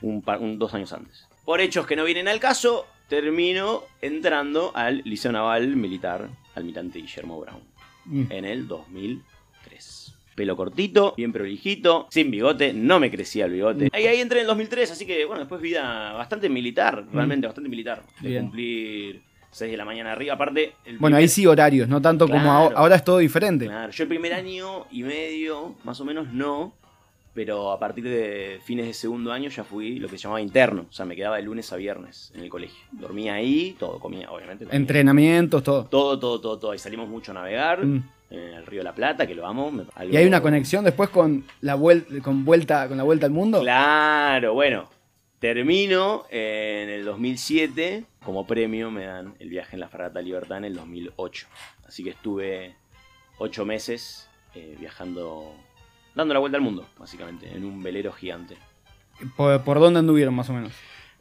Un, 0.00 0.22
par- 0.22 0.40
un- 0.40 0.58
dos 0.58 0.74
años 0.74 0.92
antes. 0.92 1.28
Por 1.44 1.60
hechos 1.60 1.86
que 1.86 1.94
no 1.96 2.04
vienen 2.04 2.26
al 2.28 2.40
caso, 2.40 2.86
termino 3.08 3.82
entrando 4.02 4.72
al 4.74 5.02
Liceo 5.04 5.30
Naval 5.32 5.76
Militar 5.76 6.28
Almirante 6.54 6.98
Guillermo 7.00 7.38
Brown. 7.40 7.60
Mm. 8.06 8.24
En 8.32 8.44
el 8.46 8.66
2003. 8.68 10.14
Pelo 10.34 10.56
cortito, 10.56 11.14
bien 11.16 11.32
prolijito, 11.32 12.06
sin 12.10 12.30
bigote, 12.30 12.72
no 12.72 13.00
me 13.00 13.10
crecía 13.10 13.46
el 13.46 13.52
bigote. 13.52 13.88
Ahí, 13.92 14.06
ahí 14.06 14.20
entré 14.20 14.38
en 14.38 14.42
el 14.42 14.46
2003, 14.46 14.92
así 14.92 15.04
que 15.04 15.24
bueno, 15.24 15.40
después 15.40 15.60
vida 15.60 16.12
bastante 16.12 16.48
militar, 16.48 17.04
realmente 17.12 17.46
bastante 17.48 17.68
militar. 17.68 18.04
De 18.20 18.28
Bien. 18.28 18.42
cumplir 18.44 19.22
6 19.50 19.70
de 19.70 19.76
la 19.76 19.84
mañana 19.84 20.12
arriba. 20.12 20.34
Aparte, 20.34 20.74
el 20.84 20.98
Bueno, 20.98 21.14
primer- 21.16 21.22
ahí 21.22 21.28
sí 21.28 21.46
horarios, 21.46 21.88
no 21.88 22.00
tanto 22.02 22.28
como 22.28 22.50
ahora, 22.52 22.76
ahora 22.76 22.96
es 22.96 23.04
todo 23.04 23.18
diferente. 23.18 23.66
Claro, 23.66 23.90
yo 23.92 24.02
el 24.02 24.08
primer 24.08 24.34
año 24.34 24.86
y 24.90 25.02
medio, 25.02 25.74
más 25.84 26.00
o 26.00 26.04
menos, 26.04 26.28
no. 26.32 26.74
Pero 27.34 27.70
a 27.70 27.78
partir 27.78 28.02
de 28.02 28.58
fines 28.64 28.86
de 28.86 28.92
segundo 28.94 29.30
año 29.30 29.48
ya 29.48 29.62
fui 29.62 30.00
lo 30.00 30.08
que 30.08 30.16
se 30.18 30.24
llamaba 30.24 30.40
interno. 30.40 30.86
O 30.90 30.92
sea, 30.92 31.06
me 31.06 31.14
quedaba 31.14 31.36
de 31.36 31.42
lunes 31.42 31.72
a 31.72 31.76
viernes 31.76 32.32
en 32.34 32.42
el 32.42 32.48
colegio. 32.48 32.78
Dormía 32.90 33.34
ahí, 33.34 33.76
todo, 33.78 34.00
comía, 34.00 34.28
obviamente. 34.30 34.64
comía. 34.64 34.76
Entrenamientos, 34.76 35.62
todo. 35.62 35.84
Todo, 35.84 36.18
todo, 36.18 36.40
todo, 36.40 36.58
todo. 36.58 36.74
Y 36.74 36.78
salimos 36.80 37.08
mucho 37.08 37.30
a 37.30 37.34
navegar 37.34 37.84
Mm. 37.86 38.02
en 38.30 38.38
el 38.40 38.66
río 38.66 38.80
de 38.80 38.84
la 38.84 38.94
Plata, 38.94 39.24
que 39.26 39.36
lo 39.36 39.46
amo. 39.46 39.70
algo- 39.94 40.12
Y 40.12 40.16
hay 40.16 40.26
una 40.26 40.42
conexión 40.42 40.84
después 40.84 41.10
con 41.10 41.44
la 41.60 41.76
vuelta, 41.76 42.12
con 42.22 42.44
vuelta, 42.44 42.88
con 42.88 42.96
la 42.96 43.04
vuelta 43.04 43.26
al 43.26 43.32
mundo. 43.32 43.60
Claro, 43.60 44.54
bueno. 44.54 44.88
Termino 45.38 46.24
en 46.30 46.88
el 46.88 47.04
2007. 47.04 48.04
Como 48.24 48.46
premio 48.46 48.90
me 48.90 49.04
dan 49.04 49.34
el 49.38 49.48
viaje 49.48 49.76
en 49.76 49.80
la 49.80 49.88
Fragata 49.88 50.20
Libertad 50.20 50.58
en 50.58 50.64
el 50.64 50.74
2008. 50.74 51.46
Así 51.86 52.02
que 52.02 52.10
estuve 52.10 52.74
ocho 53.38 53.64
meses 53.64 54.28
eh, 54.54 54.76
viajando, 54.78 55.54
dando 56.14 56.34
la 56.34 56.40
vuelta 56.40 56.58
al 56.58 56.64
mundo, 56.64 56.88
básicamente, 56.98 57.48
en 57.54 57.64
un 57.64 57.82
velero 57.82 58.12
gigante. 58.12 58.56
¿Por, 59.36 59.62
por 59.62 59.78
dónde 59.78 60.00
anduvieron 60.00 60.34
más 60.34 60.50
o 60.50 60.52
menos? 60.52 60.72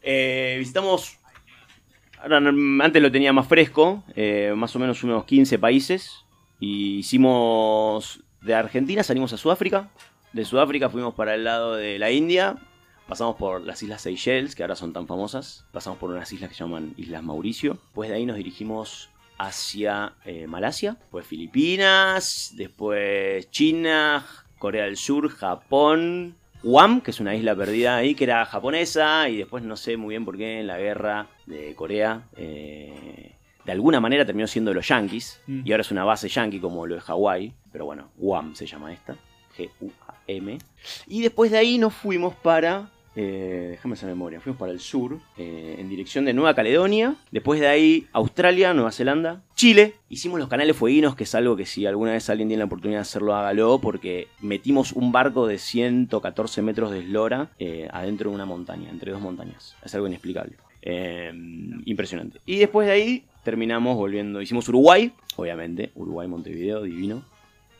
Eh, 0.02 0.56
visitamos, 0.60 1.18
ahora 2.20 2.38
antes 2.38 3.02
lo 3.02 3.12
tenía 3.12 3.34
más 3.34 3.48
fresco, 3.48 4.04
eh, 4.16 4.54
más 4.56 4.76
o 4.76 4.80
menos 4.80 5.04
unos 5.04 5.26
15 5.26 5.60
países. 5.60 6.26
Y 6.60 6.98
hicimos, 6.98 8.24
de 8.42 8.56
Argentina 8.56 9.04
salimos 9.04 9.34
a 9.34 9.38
Sudáfrica. 9.38 9.90
De 10.34 10.44
Sudáfrica 10.44 10.90
fuimos 10.90 11.14
para 11.14 11.36
el 11.36 11.44
lado 11.44 11.76
de 11.76 12.00
la 12.00 12.12
India. 12.12 12.58
Pasamos 13.08 13.38
por 13.38 13.62
las 13.62 13.82
Islas 13.84 14.02
Seychelles, 14.02 14.54
que 14.56 14.64
ahora 14.64 14.76
son 14.76 14.92
tan 14.94 15.08
famosas. 15.08 15.66
Pasamos 15.72 15.98
por 15.98 16.10
unas 16.12 16.32
islas 16.34 16.50
que 16.50 16.56
se 16.56 16.64
llaman 16.64 16.94
Islas 16.98 17.24
Mauricio. 17.24 17.74
Después 17.76 18.10
de 18.10 18.16
ahí 18.18 18.26
nos 18.26 18.36
dirigimos 18.36 19.10
hacia 19.38 20.14
eh, 20.26 20.46
Malasia, 20.48 20.98
después 21.00 21.26
Filipinas, 21.26 22.52
después 22.56 23.50
China, 23.52 24.26
Corea 24.60 24.86
del 24.86 24.98
Sur, 24.98 25.30
Japón, 25.30 26.36
Guam, 26.64 27.00
que 27.02 27.12
es 27.12 27.20
una 27.20 27.34
isla 27.36 27.56
perdida 27.56 27.96
ahí, 27.98 28.14
que 28.16 28.26
era 28.26 28.46
japonesa, 28.46 29.30
y 29.30 29.38
después 29.38 29.64
no 29.64 29.78
sé 29.78 29.96
muy 29.96 30.14
bien 30.14 30.26
por 30.26 30.36
qué 30.38 30.60
en 30.60 30.68
la 30.68 30.78
guerra 30.80 31.28
de 31.46 31.76
Corea, 31.76 32.24
eh, 32.36 33.36
de 33.64 33.72
alguna 33.72 34.00
manera 34.02 34.26
terminó 34.26 34.48
siendo 34.48 34.72
de 34.72 34.76
los 34.76 34.88
yankees, 34.88 35.40
Mm. 35.48 35.62
y 35.66 35.72
ahora 35.72 35.82
es 35.82 35.92
una 35.92 36.04
base 36.04 36.28
yankee 36.30 36.60
como 36.60 36.86
lo 36.88 36.96
de 36.96 37.02
Hawái, 37.02 37.54
pero 37.72 37.86
bueno, 37.86 38.10
Guam 38.18 38.56
se 38.56 38.66
llama 38.66 38.92
esta, 38.92 39.16
G-U-A-M. 39.56 40.58
Y 41.08 41.22
después 41.22 41.52
de 41.52 41.58
ahí 41.60 41.78
nos 41.78 41.94
fuimos 41.94 42.34
para 42.36 42.90
eh, 43.20 43.70
déjame 43.72 43.96
esa 43.96 44.06
memoria, 44.06 44.40
fuimos 44.40 44.60
para 44.60 44.72
el 44.72 44.80
sur, 44.80 45.18
eh, 45.38 45.78
en 45.80 45.90
dirección 45.90 46.24
de 46.24 46.34
Nueva 46.34 46.54
Caledonia, 46.54 47.16
después 47.32 47.60
de 47.60 47.68
ahí 47.68 48.06
Australia, 48.14 48.76
Nueva 48.76 48.92
Zelanda, 48.92 49.42
Chile, 49.56 49.96
hicimos 50.08 50.38
los 50.38 50.48
canales 50.48 50.76
fueguinos, 50.78 51.16
que 51.16 51.24
es 51.24 51.34
algo 51.34 51.56
que 51.56 51.66
si 51.66 51.88
alguna 51.88 52.12
vez 52.12 52.30
alguien 52.30 52.48
tiene 52.48 52.60
la 52.60 52.66
oportunidad 52.66 53.00
de 53.00 53.02
hacerlo, 53.02 53.36
hágalo, 53.36 53.82
porque 53.82 54.28
metimos 54.40 54.92
un 54.92 55.12
barco 55.12 55.48
de 55.48 55.58
114 55.58 56.62
metros 56.62 56.92
de 56.92 57.00
eslora 57.00 57.50
eh, 57.58 57.88
adentro 57.92 58.30
de 58.30 58.36
una 58.36 58.46
montaña, 58.46 58.92
entre 58.92 59.12
dos 59.12 59.22
montañas, 59.22 59.76
es 59.84 59.96
algo 59.96 60.06
inexplicable. 60.06 60.56
Eh, 60.84 61.34
impresionante. 61.86 62.40
Y 62.46 62.58
después 62.58 62.86
de 62.86 62.94
ahí 62.94 63.26
terminamos 63.44 63.98
volviendo, 63.98 64.44
hicimos 64.44 64.70
Uruguay, 64.70 65.12
obviamente, 65.38 65.90
Uruguay, 65.96 66.28
Montevideo, 66.28 66.84
divino, 66.84 67.24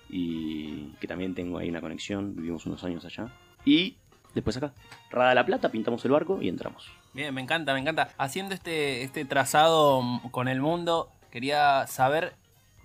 y 0.10 0.94
que 1.00 1.06
también 1.06 1.36
tengo 1.36 1.60
ahí 1.60 1.70
una 1.70 1.82
conexión, 1.82 2.36
vivimos 2.36 2.66
unos 2.66 2.84
años 2.84 3.06
allá. 3.06 3.32
Y 3.66 3.98
después 4.34 4.58
acá, 4.58 4.74
Rada 5.10 5.34
la 5.34 5.46
Plata, 5.46 5.70
pintamos 5.70 6.04
el 6.06 6.12
barco 6.12 6.42
y 6.42 6.50
entramos. 6.50 6.92
Bien, 7.14 7.34
me 7.34 7.42
encanta, 7.42 7.74
me 7.74 7.80
encanta. 7.80 8.10
Haciendo 8.18 8.54
este, 8.54 9.04
este 9.04 9.26
trazado 9.26 10.02
con 10.32 10.48
el 10.48 10.62
mundo, 10.62 11.10
quería 11.32 11.88
saber 11.88 12.36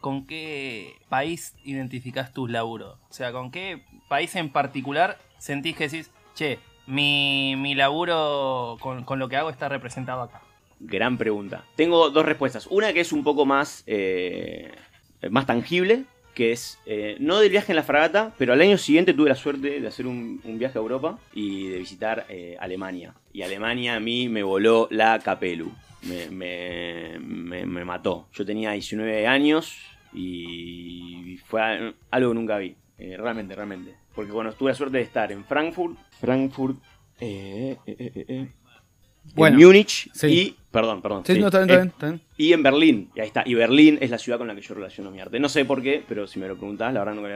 con 0.01 0.27
qué 0.27 0.97
país 1.09 1.55
identificás 1.65 2.33
tus 2.33 2.51
laburos. 2.51 2.99
O 3.09 3.13
sea, 3.13 3.33
con 3.33 3.51
qué 3.51 3.85
país 4.09 4.35
en 4.37 4.51
particular 4.51 5.19
sentís 5.39 5.77
que 5.77 5.89
decís, 5.89 6.11
che, 6.35 6.59
mi, 6.87 7.55
mi 7.57 7.75
laburo 7.75 8.77
con, 8.81 9.05
con 9.05 9.19
lo 9.19 9.29
que 9.29 9.37
hago 9.37 9.51
está 9.51 9.69
representado 9.69 10.23
acá. 10.23 10.43
Gran 10.81 11.17
pregunta. 11.17 11.65
Tengo 11.77 12.11
dos 12.11 12.27
respuestas. 12.27 12.67
Una 12.67 12.93
que 12.93 13.01
es 13.01 13.13
un 13.13 13.23
poco 13.23 13.47
más, 13.47 13.85
eh, 13.87 14.73
más 15.31 15.47
tangible, 15.47 16.05
que 16.35 16.53
es 16.53 16.79
eh, 16.87 17.17
no 17.21 17.39
del 17.41 17.51
viaje 17.51 17.73
en 17.73 17.77
la 17.77 17.83
fragata, 17.83 18.33
pero 18.39 18.53
al 18.53 18.61
año 18.61 18.79
siguiente 18.79 19.13
tuve 19.15 19.29
la 19.29 19.35
suerte 19.35 19.81
de 19.81 19.87
hacer 19.87 20.07
un, 20.07 20.41
viaje 20.45 20.79
a 20.79 20.81
Europa 20.83 21.19
y 21.35 21.69
de 21.69 21.79
visitar 21.79 22.27
eh, 22.29 22.57
Alemania. 22.61 23.15
Y 23.33 23.43
Alemania 23.43 23.97
a 23.97 24.01
mí 24.01 24.29
me 24.29 24.43
voló 24.43 24.89
la 24.91 25.19
capelu. 25.19 25.71
Me, 26.03 26.29
me- 26.31 27.19
me- 27.67 27.85
mató. 27.85 28.27
Yo 28.33 28.45
tenía 28.45 28.73
19 28.73 29.27
años 29.27 29.77
y 30.13 31.39
fue 31.45 31.95
algo 32.11 32.31
que 32.31 32.35
nunca 32.35 32.59
vi. 32.59 32.75
Eh, 32.99 33.17
realmente, 33.17 33.55
realmente. 33.55 33.95
Porque 34.15 34.33
bueno, 34.33 34.53
tuve 34.53 34.71
la 34.71 34.77
suerte 34.77 34.99
de 34.99 35.03
estar 35.05 35.33
en 35.33 35.45
Frankfurt, 35.45 35.97
Frankfurt, 36.21 36.77
eh, 37.21 37.77
eh, 37.87 38.25
eh, 38.29 38.49
Bueno, 39.35 39.59
en 39.59 39.67
Múnich 39.67 40.11
sí. 40.13 40.27
y... 40.27 40.57
Perdón, 40.71 41.03
perdón. 41.03 41.23
Sí, 41.27 41.35
sí, 41.35 41.39
no, 41.41 41.49
está 41.49 41.59
bien, 41.59 41.69
eh, 41.71 41.73
está 41.73 41.83
bien, 41.83 41.89
está 41.93 42.07
bien. 42.07 42.21
y 42.39 42.53
en 42.55 42.63
Berlín, 42.63 43.11
y 43.15 43.21
ahí 43.21 43.27
está. 43.27 43.43
Y 43.45 43.53
Berlín 43.55 43.99
es 44.01 44.11
la 44.11 44.17
ciudad 44.17 44.39
con 44.39 44.49
la 44.49 44.55
que 44.55 44.63
yo 44.63 44.75
relaciono 44.75 45.11
mi 45.11 45.21
arte. 45.21 45.39
No 45.39 45.51
sé 45.51 45.67
por 45.67 45.83
qué, 45.83 46.03
pero 46.09 46.27
si 46.27 46.39
me 46.39 46.49
lo 46.49 46.57
preguntás, 46.57 46.95
la 46.95 47.01
verdad 47.01 47.15
no 47.15 47.21
me 47.21 47.29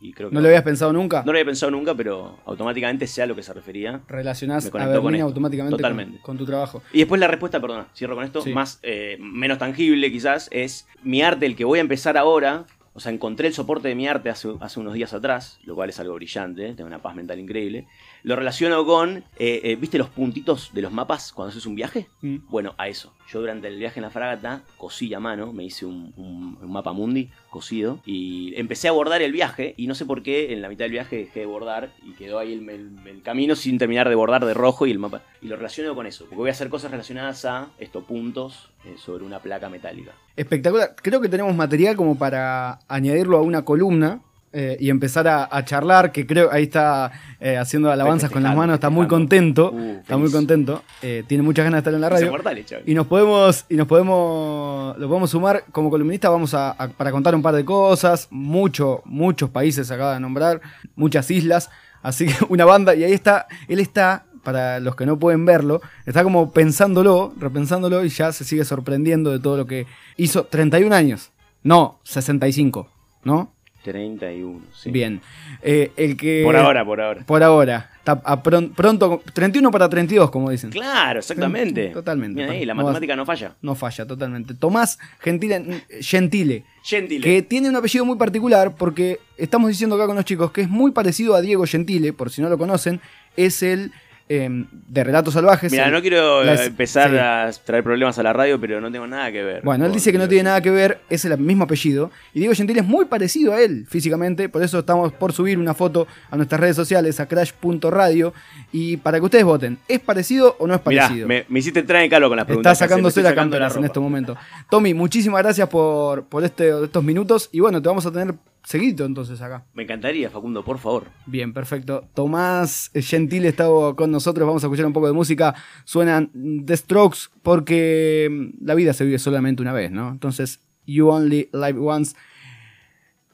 y 0.00 0.12
creo 0.12 0.28
que 0.28 0.34
¿No 0.34 0.40
lo 0.42 0.48
habías 0.48 0.62
pensado 0.62 0.92
nunca? 0.92 1.20
No 1.24 1.32
lo 1.32 1.38
había 1.38 1.46
pensado 1.46 1.70
nunca, 1.70 1.94
pero 1.94 2.38
automáticamente 2.44 3.06
sé 3.06 3.22
a 3.22 3.26
lo 3.26 3.34
que 3.34 3.42
se 3.42 3.54
refería. 3.54 4.02
Relacionás 4.08 4.66
a 4.66 4.70
con 4.70 4.80
Berlín 4.84 5.14
esto. 5.14 5.26
automáticamente 5.26 5.72
con- 5.72 5.78
Totalmente. 5.78 6.18
Con, 6.20 6.36
tu 6.36 6.44
trabajo. 6.44 6.82
Y 6.92 6.98
después 6.98 7.18
la 7.18 7.28
respuesta, 7.28 7.60
perdona, 7.60 7.88
cierro 7.94 8.14
con 8.14 8.24
esto, 8.24 8.42
Sí. 8.42 8.52
más 8.52 8.78
eh, 8.82 9.16
menos 9.20 9.56
tangible 9.58 10.12
quizás, 10.12 10.48
es 10.52 10.86
mi 11.02 11.22
arte, 11.22 11.46
el 11.46 11.56
que 11.56 11.64
voy 11.64 11.78
a 11.78 11.82
empezar 11.82 12.16
ahora. 12.18 12.66
O 12.92 13.00
sea, 13.00 13.12
encontré 13.12 13.48
el 13.48 13.52
soporte 13.52 13.88
de 13.88 13.94
mi 13.94 14.06
arte 14.08 14.30
hace, 14.30 14.48
hace 14.60 14.80
unos 14.80 14.94
días 14.94 15.12
atrás, 15.12 15.58
lo 15.64 15.74
cual 15.74 15.90
es 15.90 16.00
algo 16.00 16.14
brillante, 16.14 16.72
tengo 16.72 16.86
una 16.86 17.02
paz 17.02 17.14
mental 17.14 17.38
increíble. 17.38 17.86
Lo 18.26 18.34
relaciono 18.34 18.84
con, 18.84 19.18
eh, 19.38 19.60
eh, 19.62 19.76
¿viste 19.76 19.98
los 19.98 20.08
puntitos 20.10 20.70
de 20.74 20.82
los 20.82 20.90
mapas 20.90 21.30
cuando 21.32 21.50
haces 21.50 21.64
un 21.64 21.76
viaje? 21.76 22.08
Mm. 22.22 22.38
Bueno, 22.48 22.74
a 22.76 22.88
eso. 22.88 23.14
Yo 23.32 23.38
durante 23.38 23.68
el 23.68 23.78
viaje 23.78 24.00
en 24.00 24.02
la 24.02 24.10
fragata 24.10 24.62
cosí 24.76 25.14
a 25.14 25.20
mano, 25.20 25.52
me 25.52 25.62
hice 25.62 25.86
un, 25.86 26.12
un- 26.16 26.58
un 26.60 26.72
mapa 26.72 26.92
mundi 26.92 27.30
cosido 27.50 28.00
y 28.04 28.52
empecé 28.56 28.88
a 28.88 28.92
bordar 28.92 29.22
el 29.22 29.30
viaje 29.30 29.74
y 29.76 29.86
no 29.86 29.94
sé 29.94 30.06
por 30.06 30.24
qué 30.24 30.52
en 30.52 30.60
la 30.60 30.68
mitad 30.68 30.86
del 30.86 30.90
viaje 30.90 31.16
dejé 31.18 31.40
de 31.40 31.46
bordar 31.46 31.92
y 32.04 32.14
quedó 32.14 32.40
ahí 32.40 32.52
el, 32.54 32.68
el- 32.68 32.98
el 33.06 33.22
camino 33.22 33.54
sin 33.54 33.78
terminar 33.78 34.08
de 34.08 34.16
bordar 34.16 34.44
de 34.44 34.54
rojo 34.54 34.88
y 34.88 34.90
el 34.90 34.98
mapa. 34.98 35.22
Y 35.40 35.46
lo 35.46 35.54
relaciono 35.54 35.94
con 35.94 36.08
eso, 36.08 36.24
porque 36.24 36.34
voy 36.34 36.48
a 36.48 36.52
hacer 36.52 36.68
cosas 36.68 36.90
relacionadas 36.90 37.44
a 37.44 37.68
estos 37.78 38.02
puntos 38.06 38.70
eh, 38.84 38.96
sobre 38.98 39.22
una 39.24 39.38
placa 39.38 39.68
metálica. 39.68 40.10
Espectacular. 40.34 40.96
Creo 41.00 41.20
que 41.20 41.28
tenemos 41.28 41.54
material 41.54 41.94
como 41.94 42.18
para 42.18 42.80
añadirlo 42.88 43.38
a 43.38 43.42
una 43.42 43.64
columna 43.64 44.20
eh, 44.58 44.76
y 44.80 44.88
empezar 44.88 45.28
a, 45.28 45.46
a 45.54 45.64
charlar, 45.66 46.12
que 46.12 46.26
creo 46.26 46.50
ahí 46.50 46.62
está 46.62 47.12
eh, 47.40 47.58
haciendo 47.58 47.90
alabanzas 47.90 48.30
con 48.30 48.42
las 48.42 48.56
manos, 48.56 48.74
está 48.74 48.88
muy 48.88 49.06
contento. 49.06 49.70
Uh, 49.72 49.98
está 50.00 50.16
muy 50.16 50.30
contento. 50.32 50.82
eh, 51.02 51.24
tiene 51.26 51.42
muchas 51.42 51.64
ganas 51.64 51.76
de 51.78 51.80
estar 51.80 51.94
en 51.94 52.00
la 52.00 52.08
radio. 52.08 52.26
inmortales, 52.26 52.64
chaval. 52.66 52.84
Y 52.88 52.94
nos 52.94 53.06
podemos, 53.06 53.66
y 53.68 53.76
nos 53.76 53.86
podemos, 53.86 54.96
lo 54.98 55.08
podemos 55.08 55.30
sumar 55.30 55.64
como 55.72 55.90
columnista, 55.90 56.30
vamos 56.30 56.54
a, 56.54 56.70
a- 56.70 56.88
para 56.88 57.10
contar 57.10 57.34
un 57.34 57.42
par 57.42 57.54
de 57.54 57.64
cosas, 57.64 58.28
mucho, 58.30 59.02
muchos 59.04 59.50
países 59.50 59.90
acaba 59.90 60.14
de 60.14 60.20
nombrar, 60.20 60.60
muchas 60.94 61.30
islas, 61.30 61.68
así 62.02 62.26
que 62.26 62.34
una 62.48 62.64
banda, 62.64 62.94
y 62.94 63.04
ahí 63.04 63.12
está, 63.12 63.46
él 63.68 63.78
está, 63.80 64.24
para 64.42 64.78
los 64.80 64.94
que 64.96 65.04
no 65.06 65.18
pueden 65.18 65.44
verlo, 65.44 65.82
está 66.06 66.22
como 66.22 66.52
pensándolo, 66.52 67.34
repensándolo 67.38 68.04
y 68.04 68.08
ya 68.08 68.32
se 68.32 68.44
sigue 68.44 68.64
sorprendiendo 68.64 69.32
de 69.32 69.40
todo 69.40 69.56
lo 69.56 69.66
que 69.66 69.86
hizo 70.16 70.44
31 70.44 70.94
años, 70.94 71.30
no, 71.62 71.98
65, 72.04 72.88
¿no? 73.24 73.52
31, 73.92 74.60
sí. 74.74 74.90
Bien. 74.90 75.20
Eh, 75.62 75.92
el 75.96 76.16
que... 76.16 76.42
Por 76.44 76.56
ahora, 76.56 76.84
por 76.84 77.00
ahora. 77.00 77.24
Por 77.24 77.42
ahora. 77.42 77.90
Está 77.98 78.20
a 78.24 78.42
pron- 78.42 78.72
pronto, 78.74 79.22
31 79.32 79.70
para 79.70 79.88
32, 79.88 80.30
como 80.30 80.50
dicen. 80.50 80.70
Claro, 80.70 81.18
exactamente. 81.20 81.88
Totalmente. 81.88 82.40
Mira 82.40 82.52
ahí, 82.52 82.64
la 82.64 82.74
No 82.74 82.82
matemática 82.82 83.16
no 83.16 83.24
falla. 83.26 83.54
No 83.62 83.74
falla 83.74 84.06
totalmente. 84.06 84.54
Tomás 84.54 84.98
Gentile, 85.20 85.82
Gentile, 86.00 86.64
Gentile. 86.84 87.20
que 87.24 87.42
tiene 87.42 87.68
un 87.68 87.76
apellido 87.76 88.04
muy 88.04 88.16
particular 88.16 88.76
porque 88.76 89.18
estamos 89.36 89.68
diciendo 89.68 89.96
acá 89.96 90.06
con 90.06 90.14
los 90.16 90.24
chicos 90.24 90.52
que 90.52 90.60
es 90.62 90.68
muy 90.68 90.92
parecido 90.92 91.34
a 91.34 91.40
Diego 91.40 91.64
Gentile, 91.66 92.12
por 92.12 92.30
si 92.30 92.42
no 92.42 92.48
lo 92.48 92.58
conocen, 92.58 93.00
es 93.36 93.62
el 93.64 93.90
eh, 94.28 94.48
de 94.70 95.04
Relatos 95.04 95.34
Salvajes. 95.34 95.70
Mira, 95.70 95.90
no 95.90 96.00
quiero 96.00 96.44
eh, 96.44 96.66
empezar 96.66 97.10
sí. 97.10 97.16
a 97.16 97.50
traer 97.64 97.84
problemas 97.84 98.18
a 98.18 98.22
la 98.22 98.32
radio, 98.32 98.60
pero 98.60 98.80
no 98.80 98.90
tengo 98.90 99.06
nada 99.06 99.30
que 99.30 99.42
ver. 99.42 99.62
Bueno, 99.62 99.86
él 99.86 99.92
dice 99.92 100.12
que 100.12 100.18
no 100.18 100.28
tiene 100.28 100.44
nada 100.44 100.60
que 100.60 100.70
ver, 100.70 101.00
es 101.08 101.24
el 101.24 101.38
mismo 101.38 101.64
apellido. 101.64 102.10
Y 102.34 102.40
Diego 102.40 102.54
Gentile 102.54 102.80
es 102.80 102.86
muy 102.86 103.04
parecido 103.04 103.52
a 103.52 103.60
él 103.60 103.86
físicamente, 103.88 104.48
por 104.48 104.62
eso 104.62 104.80
estamos 104.80 105.12
por 105.12 105.32
subir 105.32 105.58
una 105.58 105.74
foto 105.74 106.06
a 106.30 106.36
nuestras 106.36 106.60
redes 106.60 106.76
sociales, 106.76 107.20
a 107.20 107.26
crash.radio, 107.26 108.34
y 108.72 108.96
para 108.96 109.18
que 109.18 109.24
ustedes 109.24 109.44
voten, 109.44 109.78
¿es 109.88 110.00
parecido 110.00 110.56
o 110.58 110.66
no 110.66 110.74
es 110.74 110.80
Mirá, 110.86 111.02
parecido? 111.02 111.28
me, 111.28 111.44
me 111.48 111.58
hiciste 111.60 111.80
entrar 111.80 112.02
en 112.02 112.10
calor 112.10 112.28
con 112.28 112.36
las 112.36 112.46
preguntas. 112.46 112.72
Está 112.72 112.84
sacándose 112.86 113.22
la 113.22 113.34
cámara 113.34 113.68
en 113.76 113.84
este 113.84 114.00
momento. 114.00 114.36
Tommy, 114.70 114.94
muchísimas 114.94 115.42
gracias 115.42 115.68
por, 115.68 116.24
por 116.24 116.44
este, 116.44 116.84
estos 116.84 117.04
minutos. 117.04 117.48
Y 117.52 117.60
bueno, 117.60 117.80
te 117.80 117.88
vamos 117.88 118.06
a 118.06 118.10
tener 118.12 118.34
seguido 118.66 119.06
entonces 119.06 119.40
acá. 119.40 119.64
Me 119.74 119.84
encantaría, 119.84 120.28
Facundo, 120.28 120.64
por 120.64 120.78
favor. 120.78 121.04
Bien, 121.24 121.52
perfecto. 121.52 122.08
Tomás 122.14 122.90
Gentile 122.94 123.48
está 123.48 123.66
con 123.94 124.10
nosotros. 124.10 124.44
Vamos 124.44 124.64
a 124.64 124.66
escuchar 124.66 124.86
un 124.86 124.92
poco 124.92 125.06
de 125.06 125.12
música. 125.12 125.54
Suenan 125.84 126.32
The 126.66 126.76
Strokes 126.76 127.18
porque 127.42 128.28
mm, 128.28 128.66
la 128.66 128.74
vida 128.74 128.92
se 128.92 129.04
vive 129.04 129.20
solamente 129.20 129.62
una 129.62 129.72
vez, 129.72 129.92
¿no? 129.92 130.10
Entonces, 130.10 130.60
You 130.84 131.08
Only 131.08 131.48
Live 131.52 131.78
Once. 131.78 132.16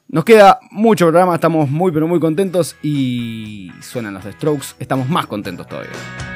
Nos 0.08 0.26
queda 0.26 0.60
mucho 0.70 1.06
programa, 1.06 1.34
estamos 1.34 1.70
muy 1.70 1.90
pero 1.92 2.06
muy 2.06 2.20
contentos 2.20 2.76
y 2.82 3.72
suenan 3.80 4.12
los 4.12 4.24
The 4.24 4.32
Strokes, 4.32 4.66
estamos 4.78 5.08
más 5.08 5.26
contentos 5.26 5.66
todavía. 5.66 6.31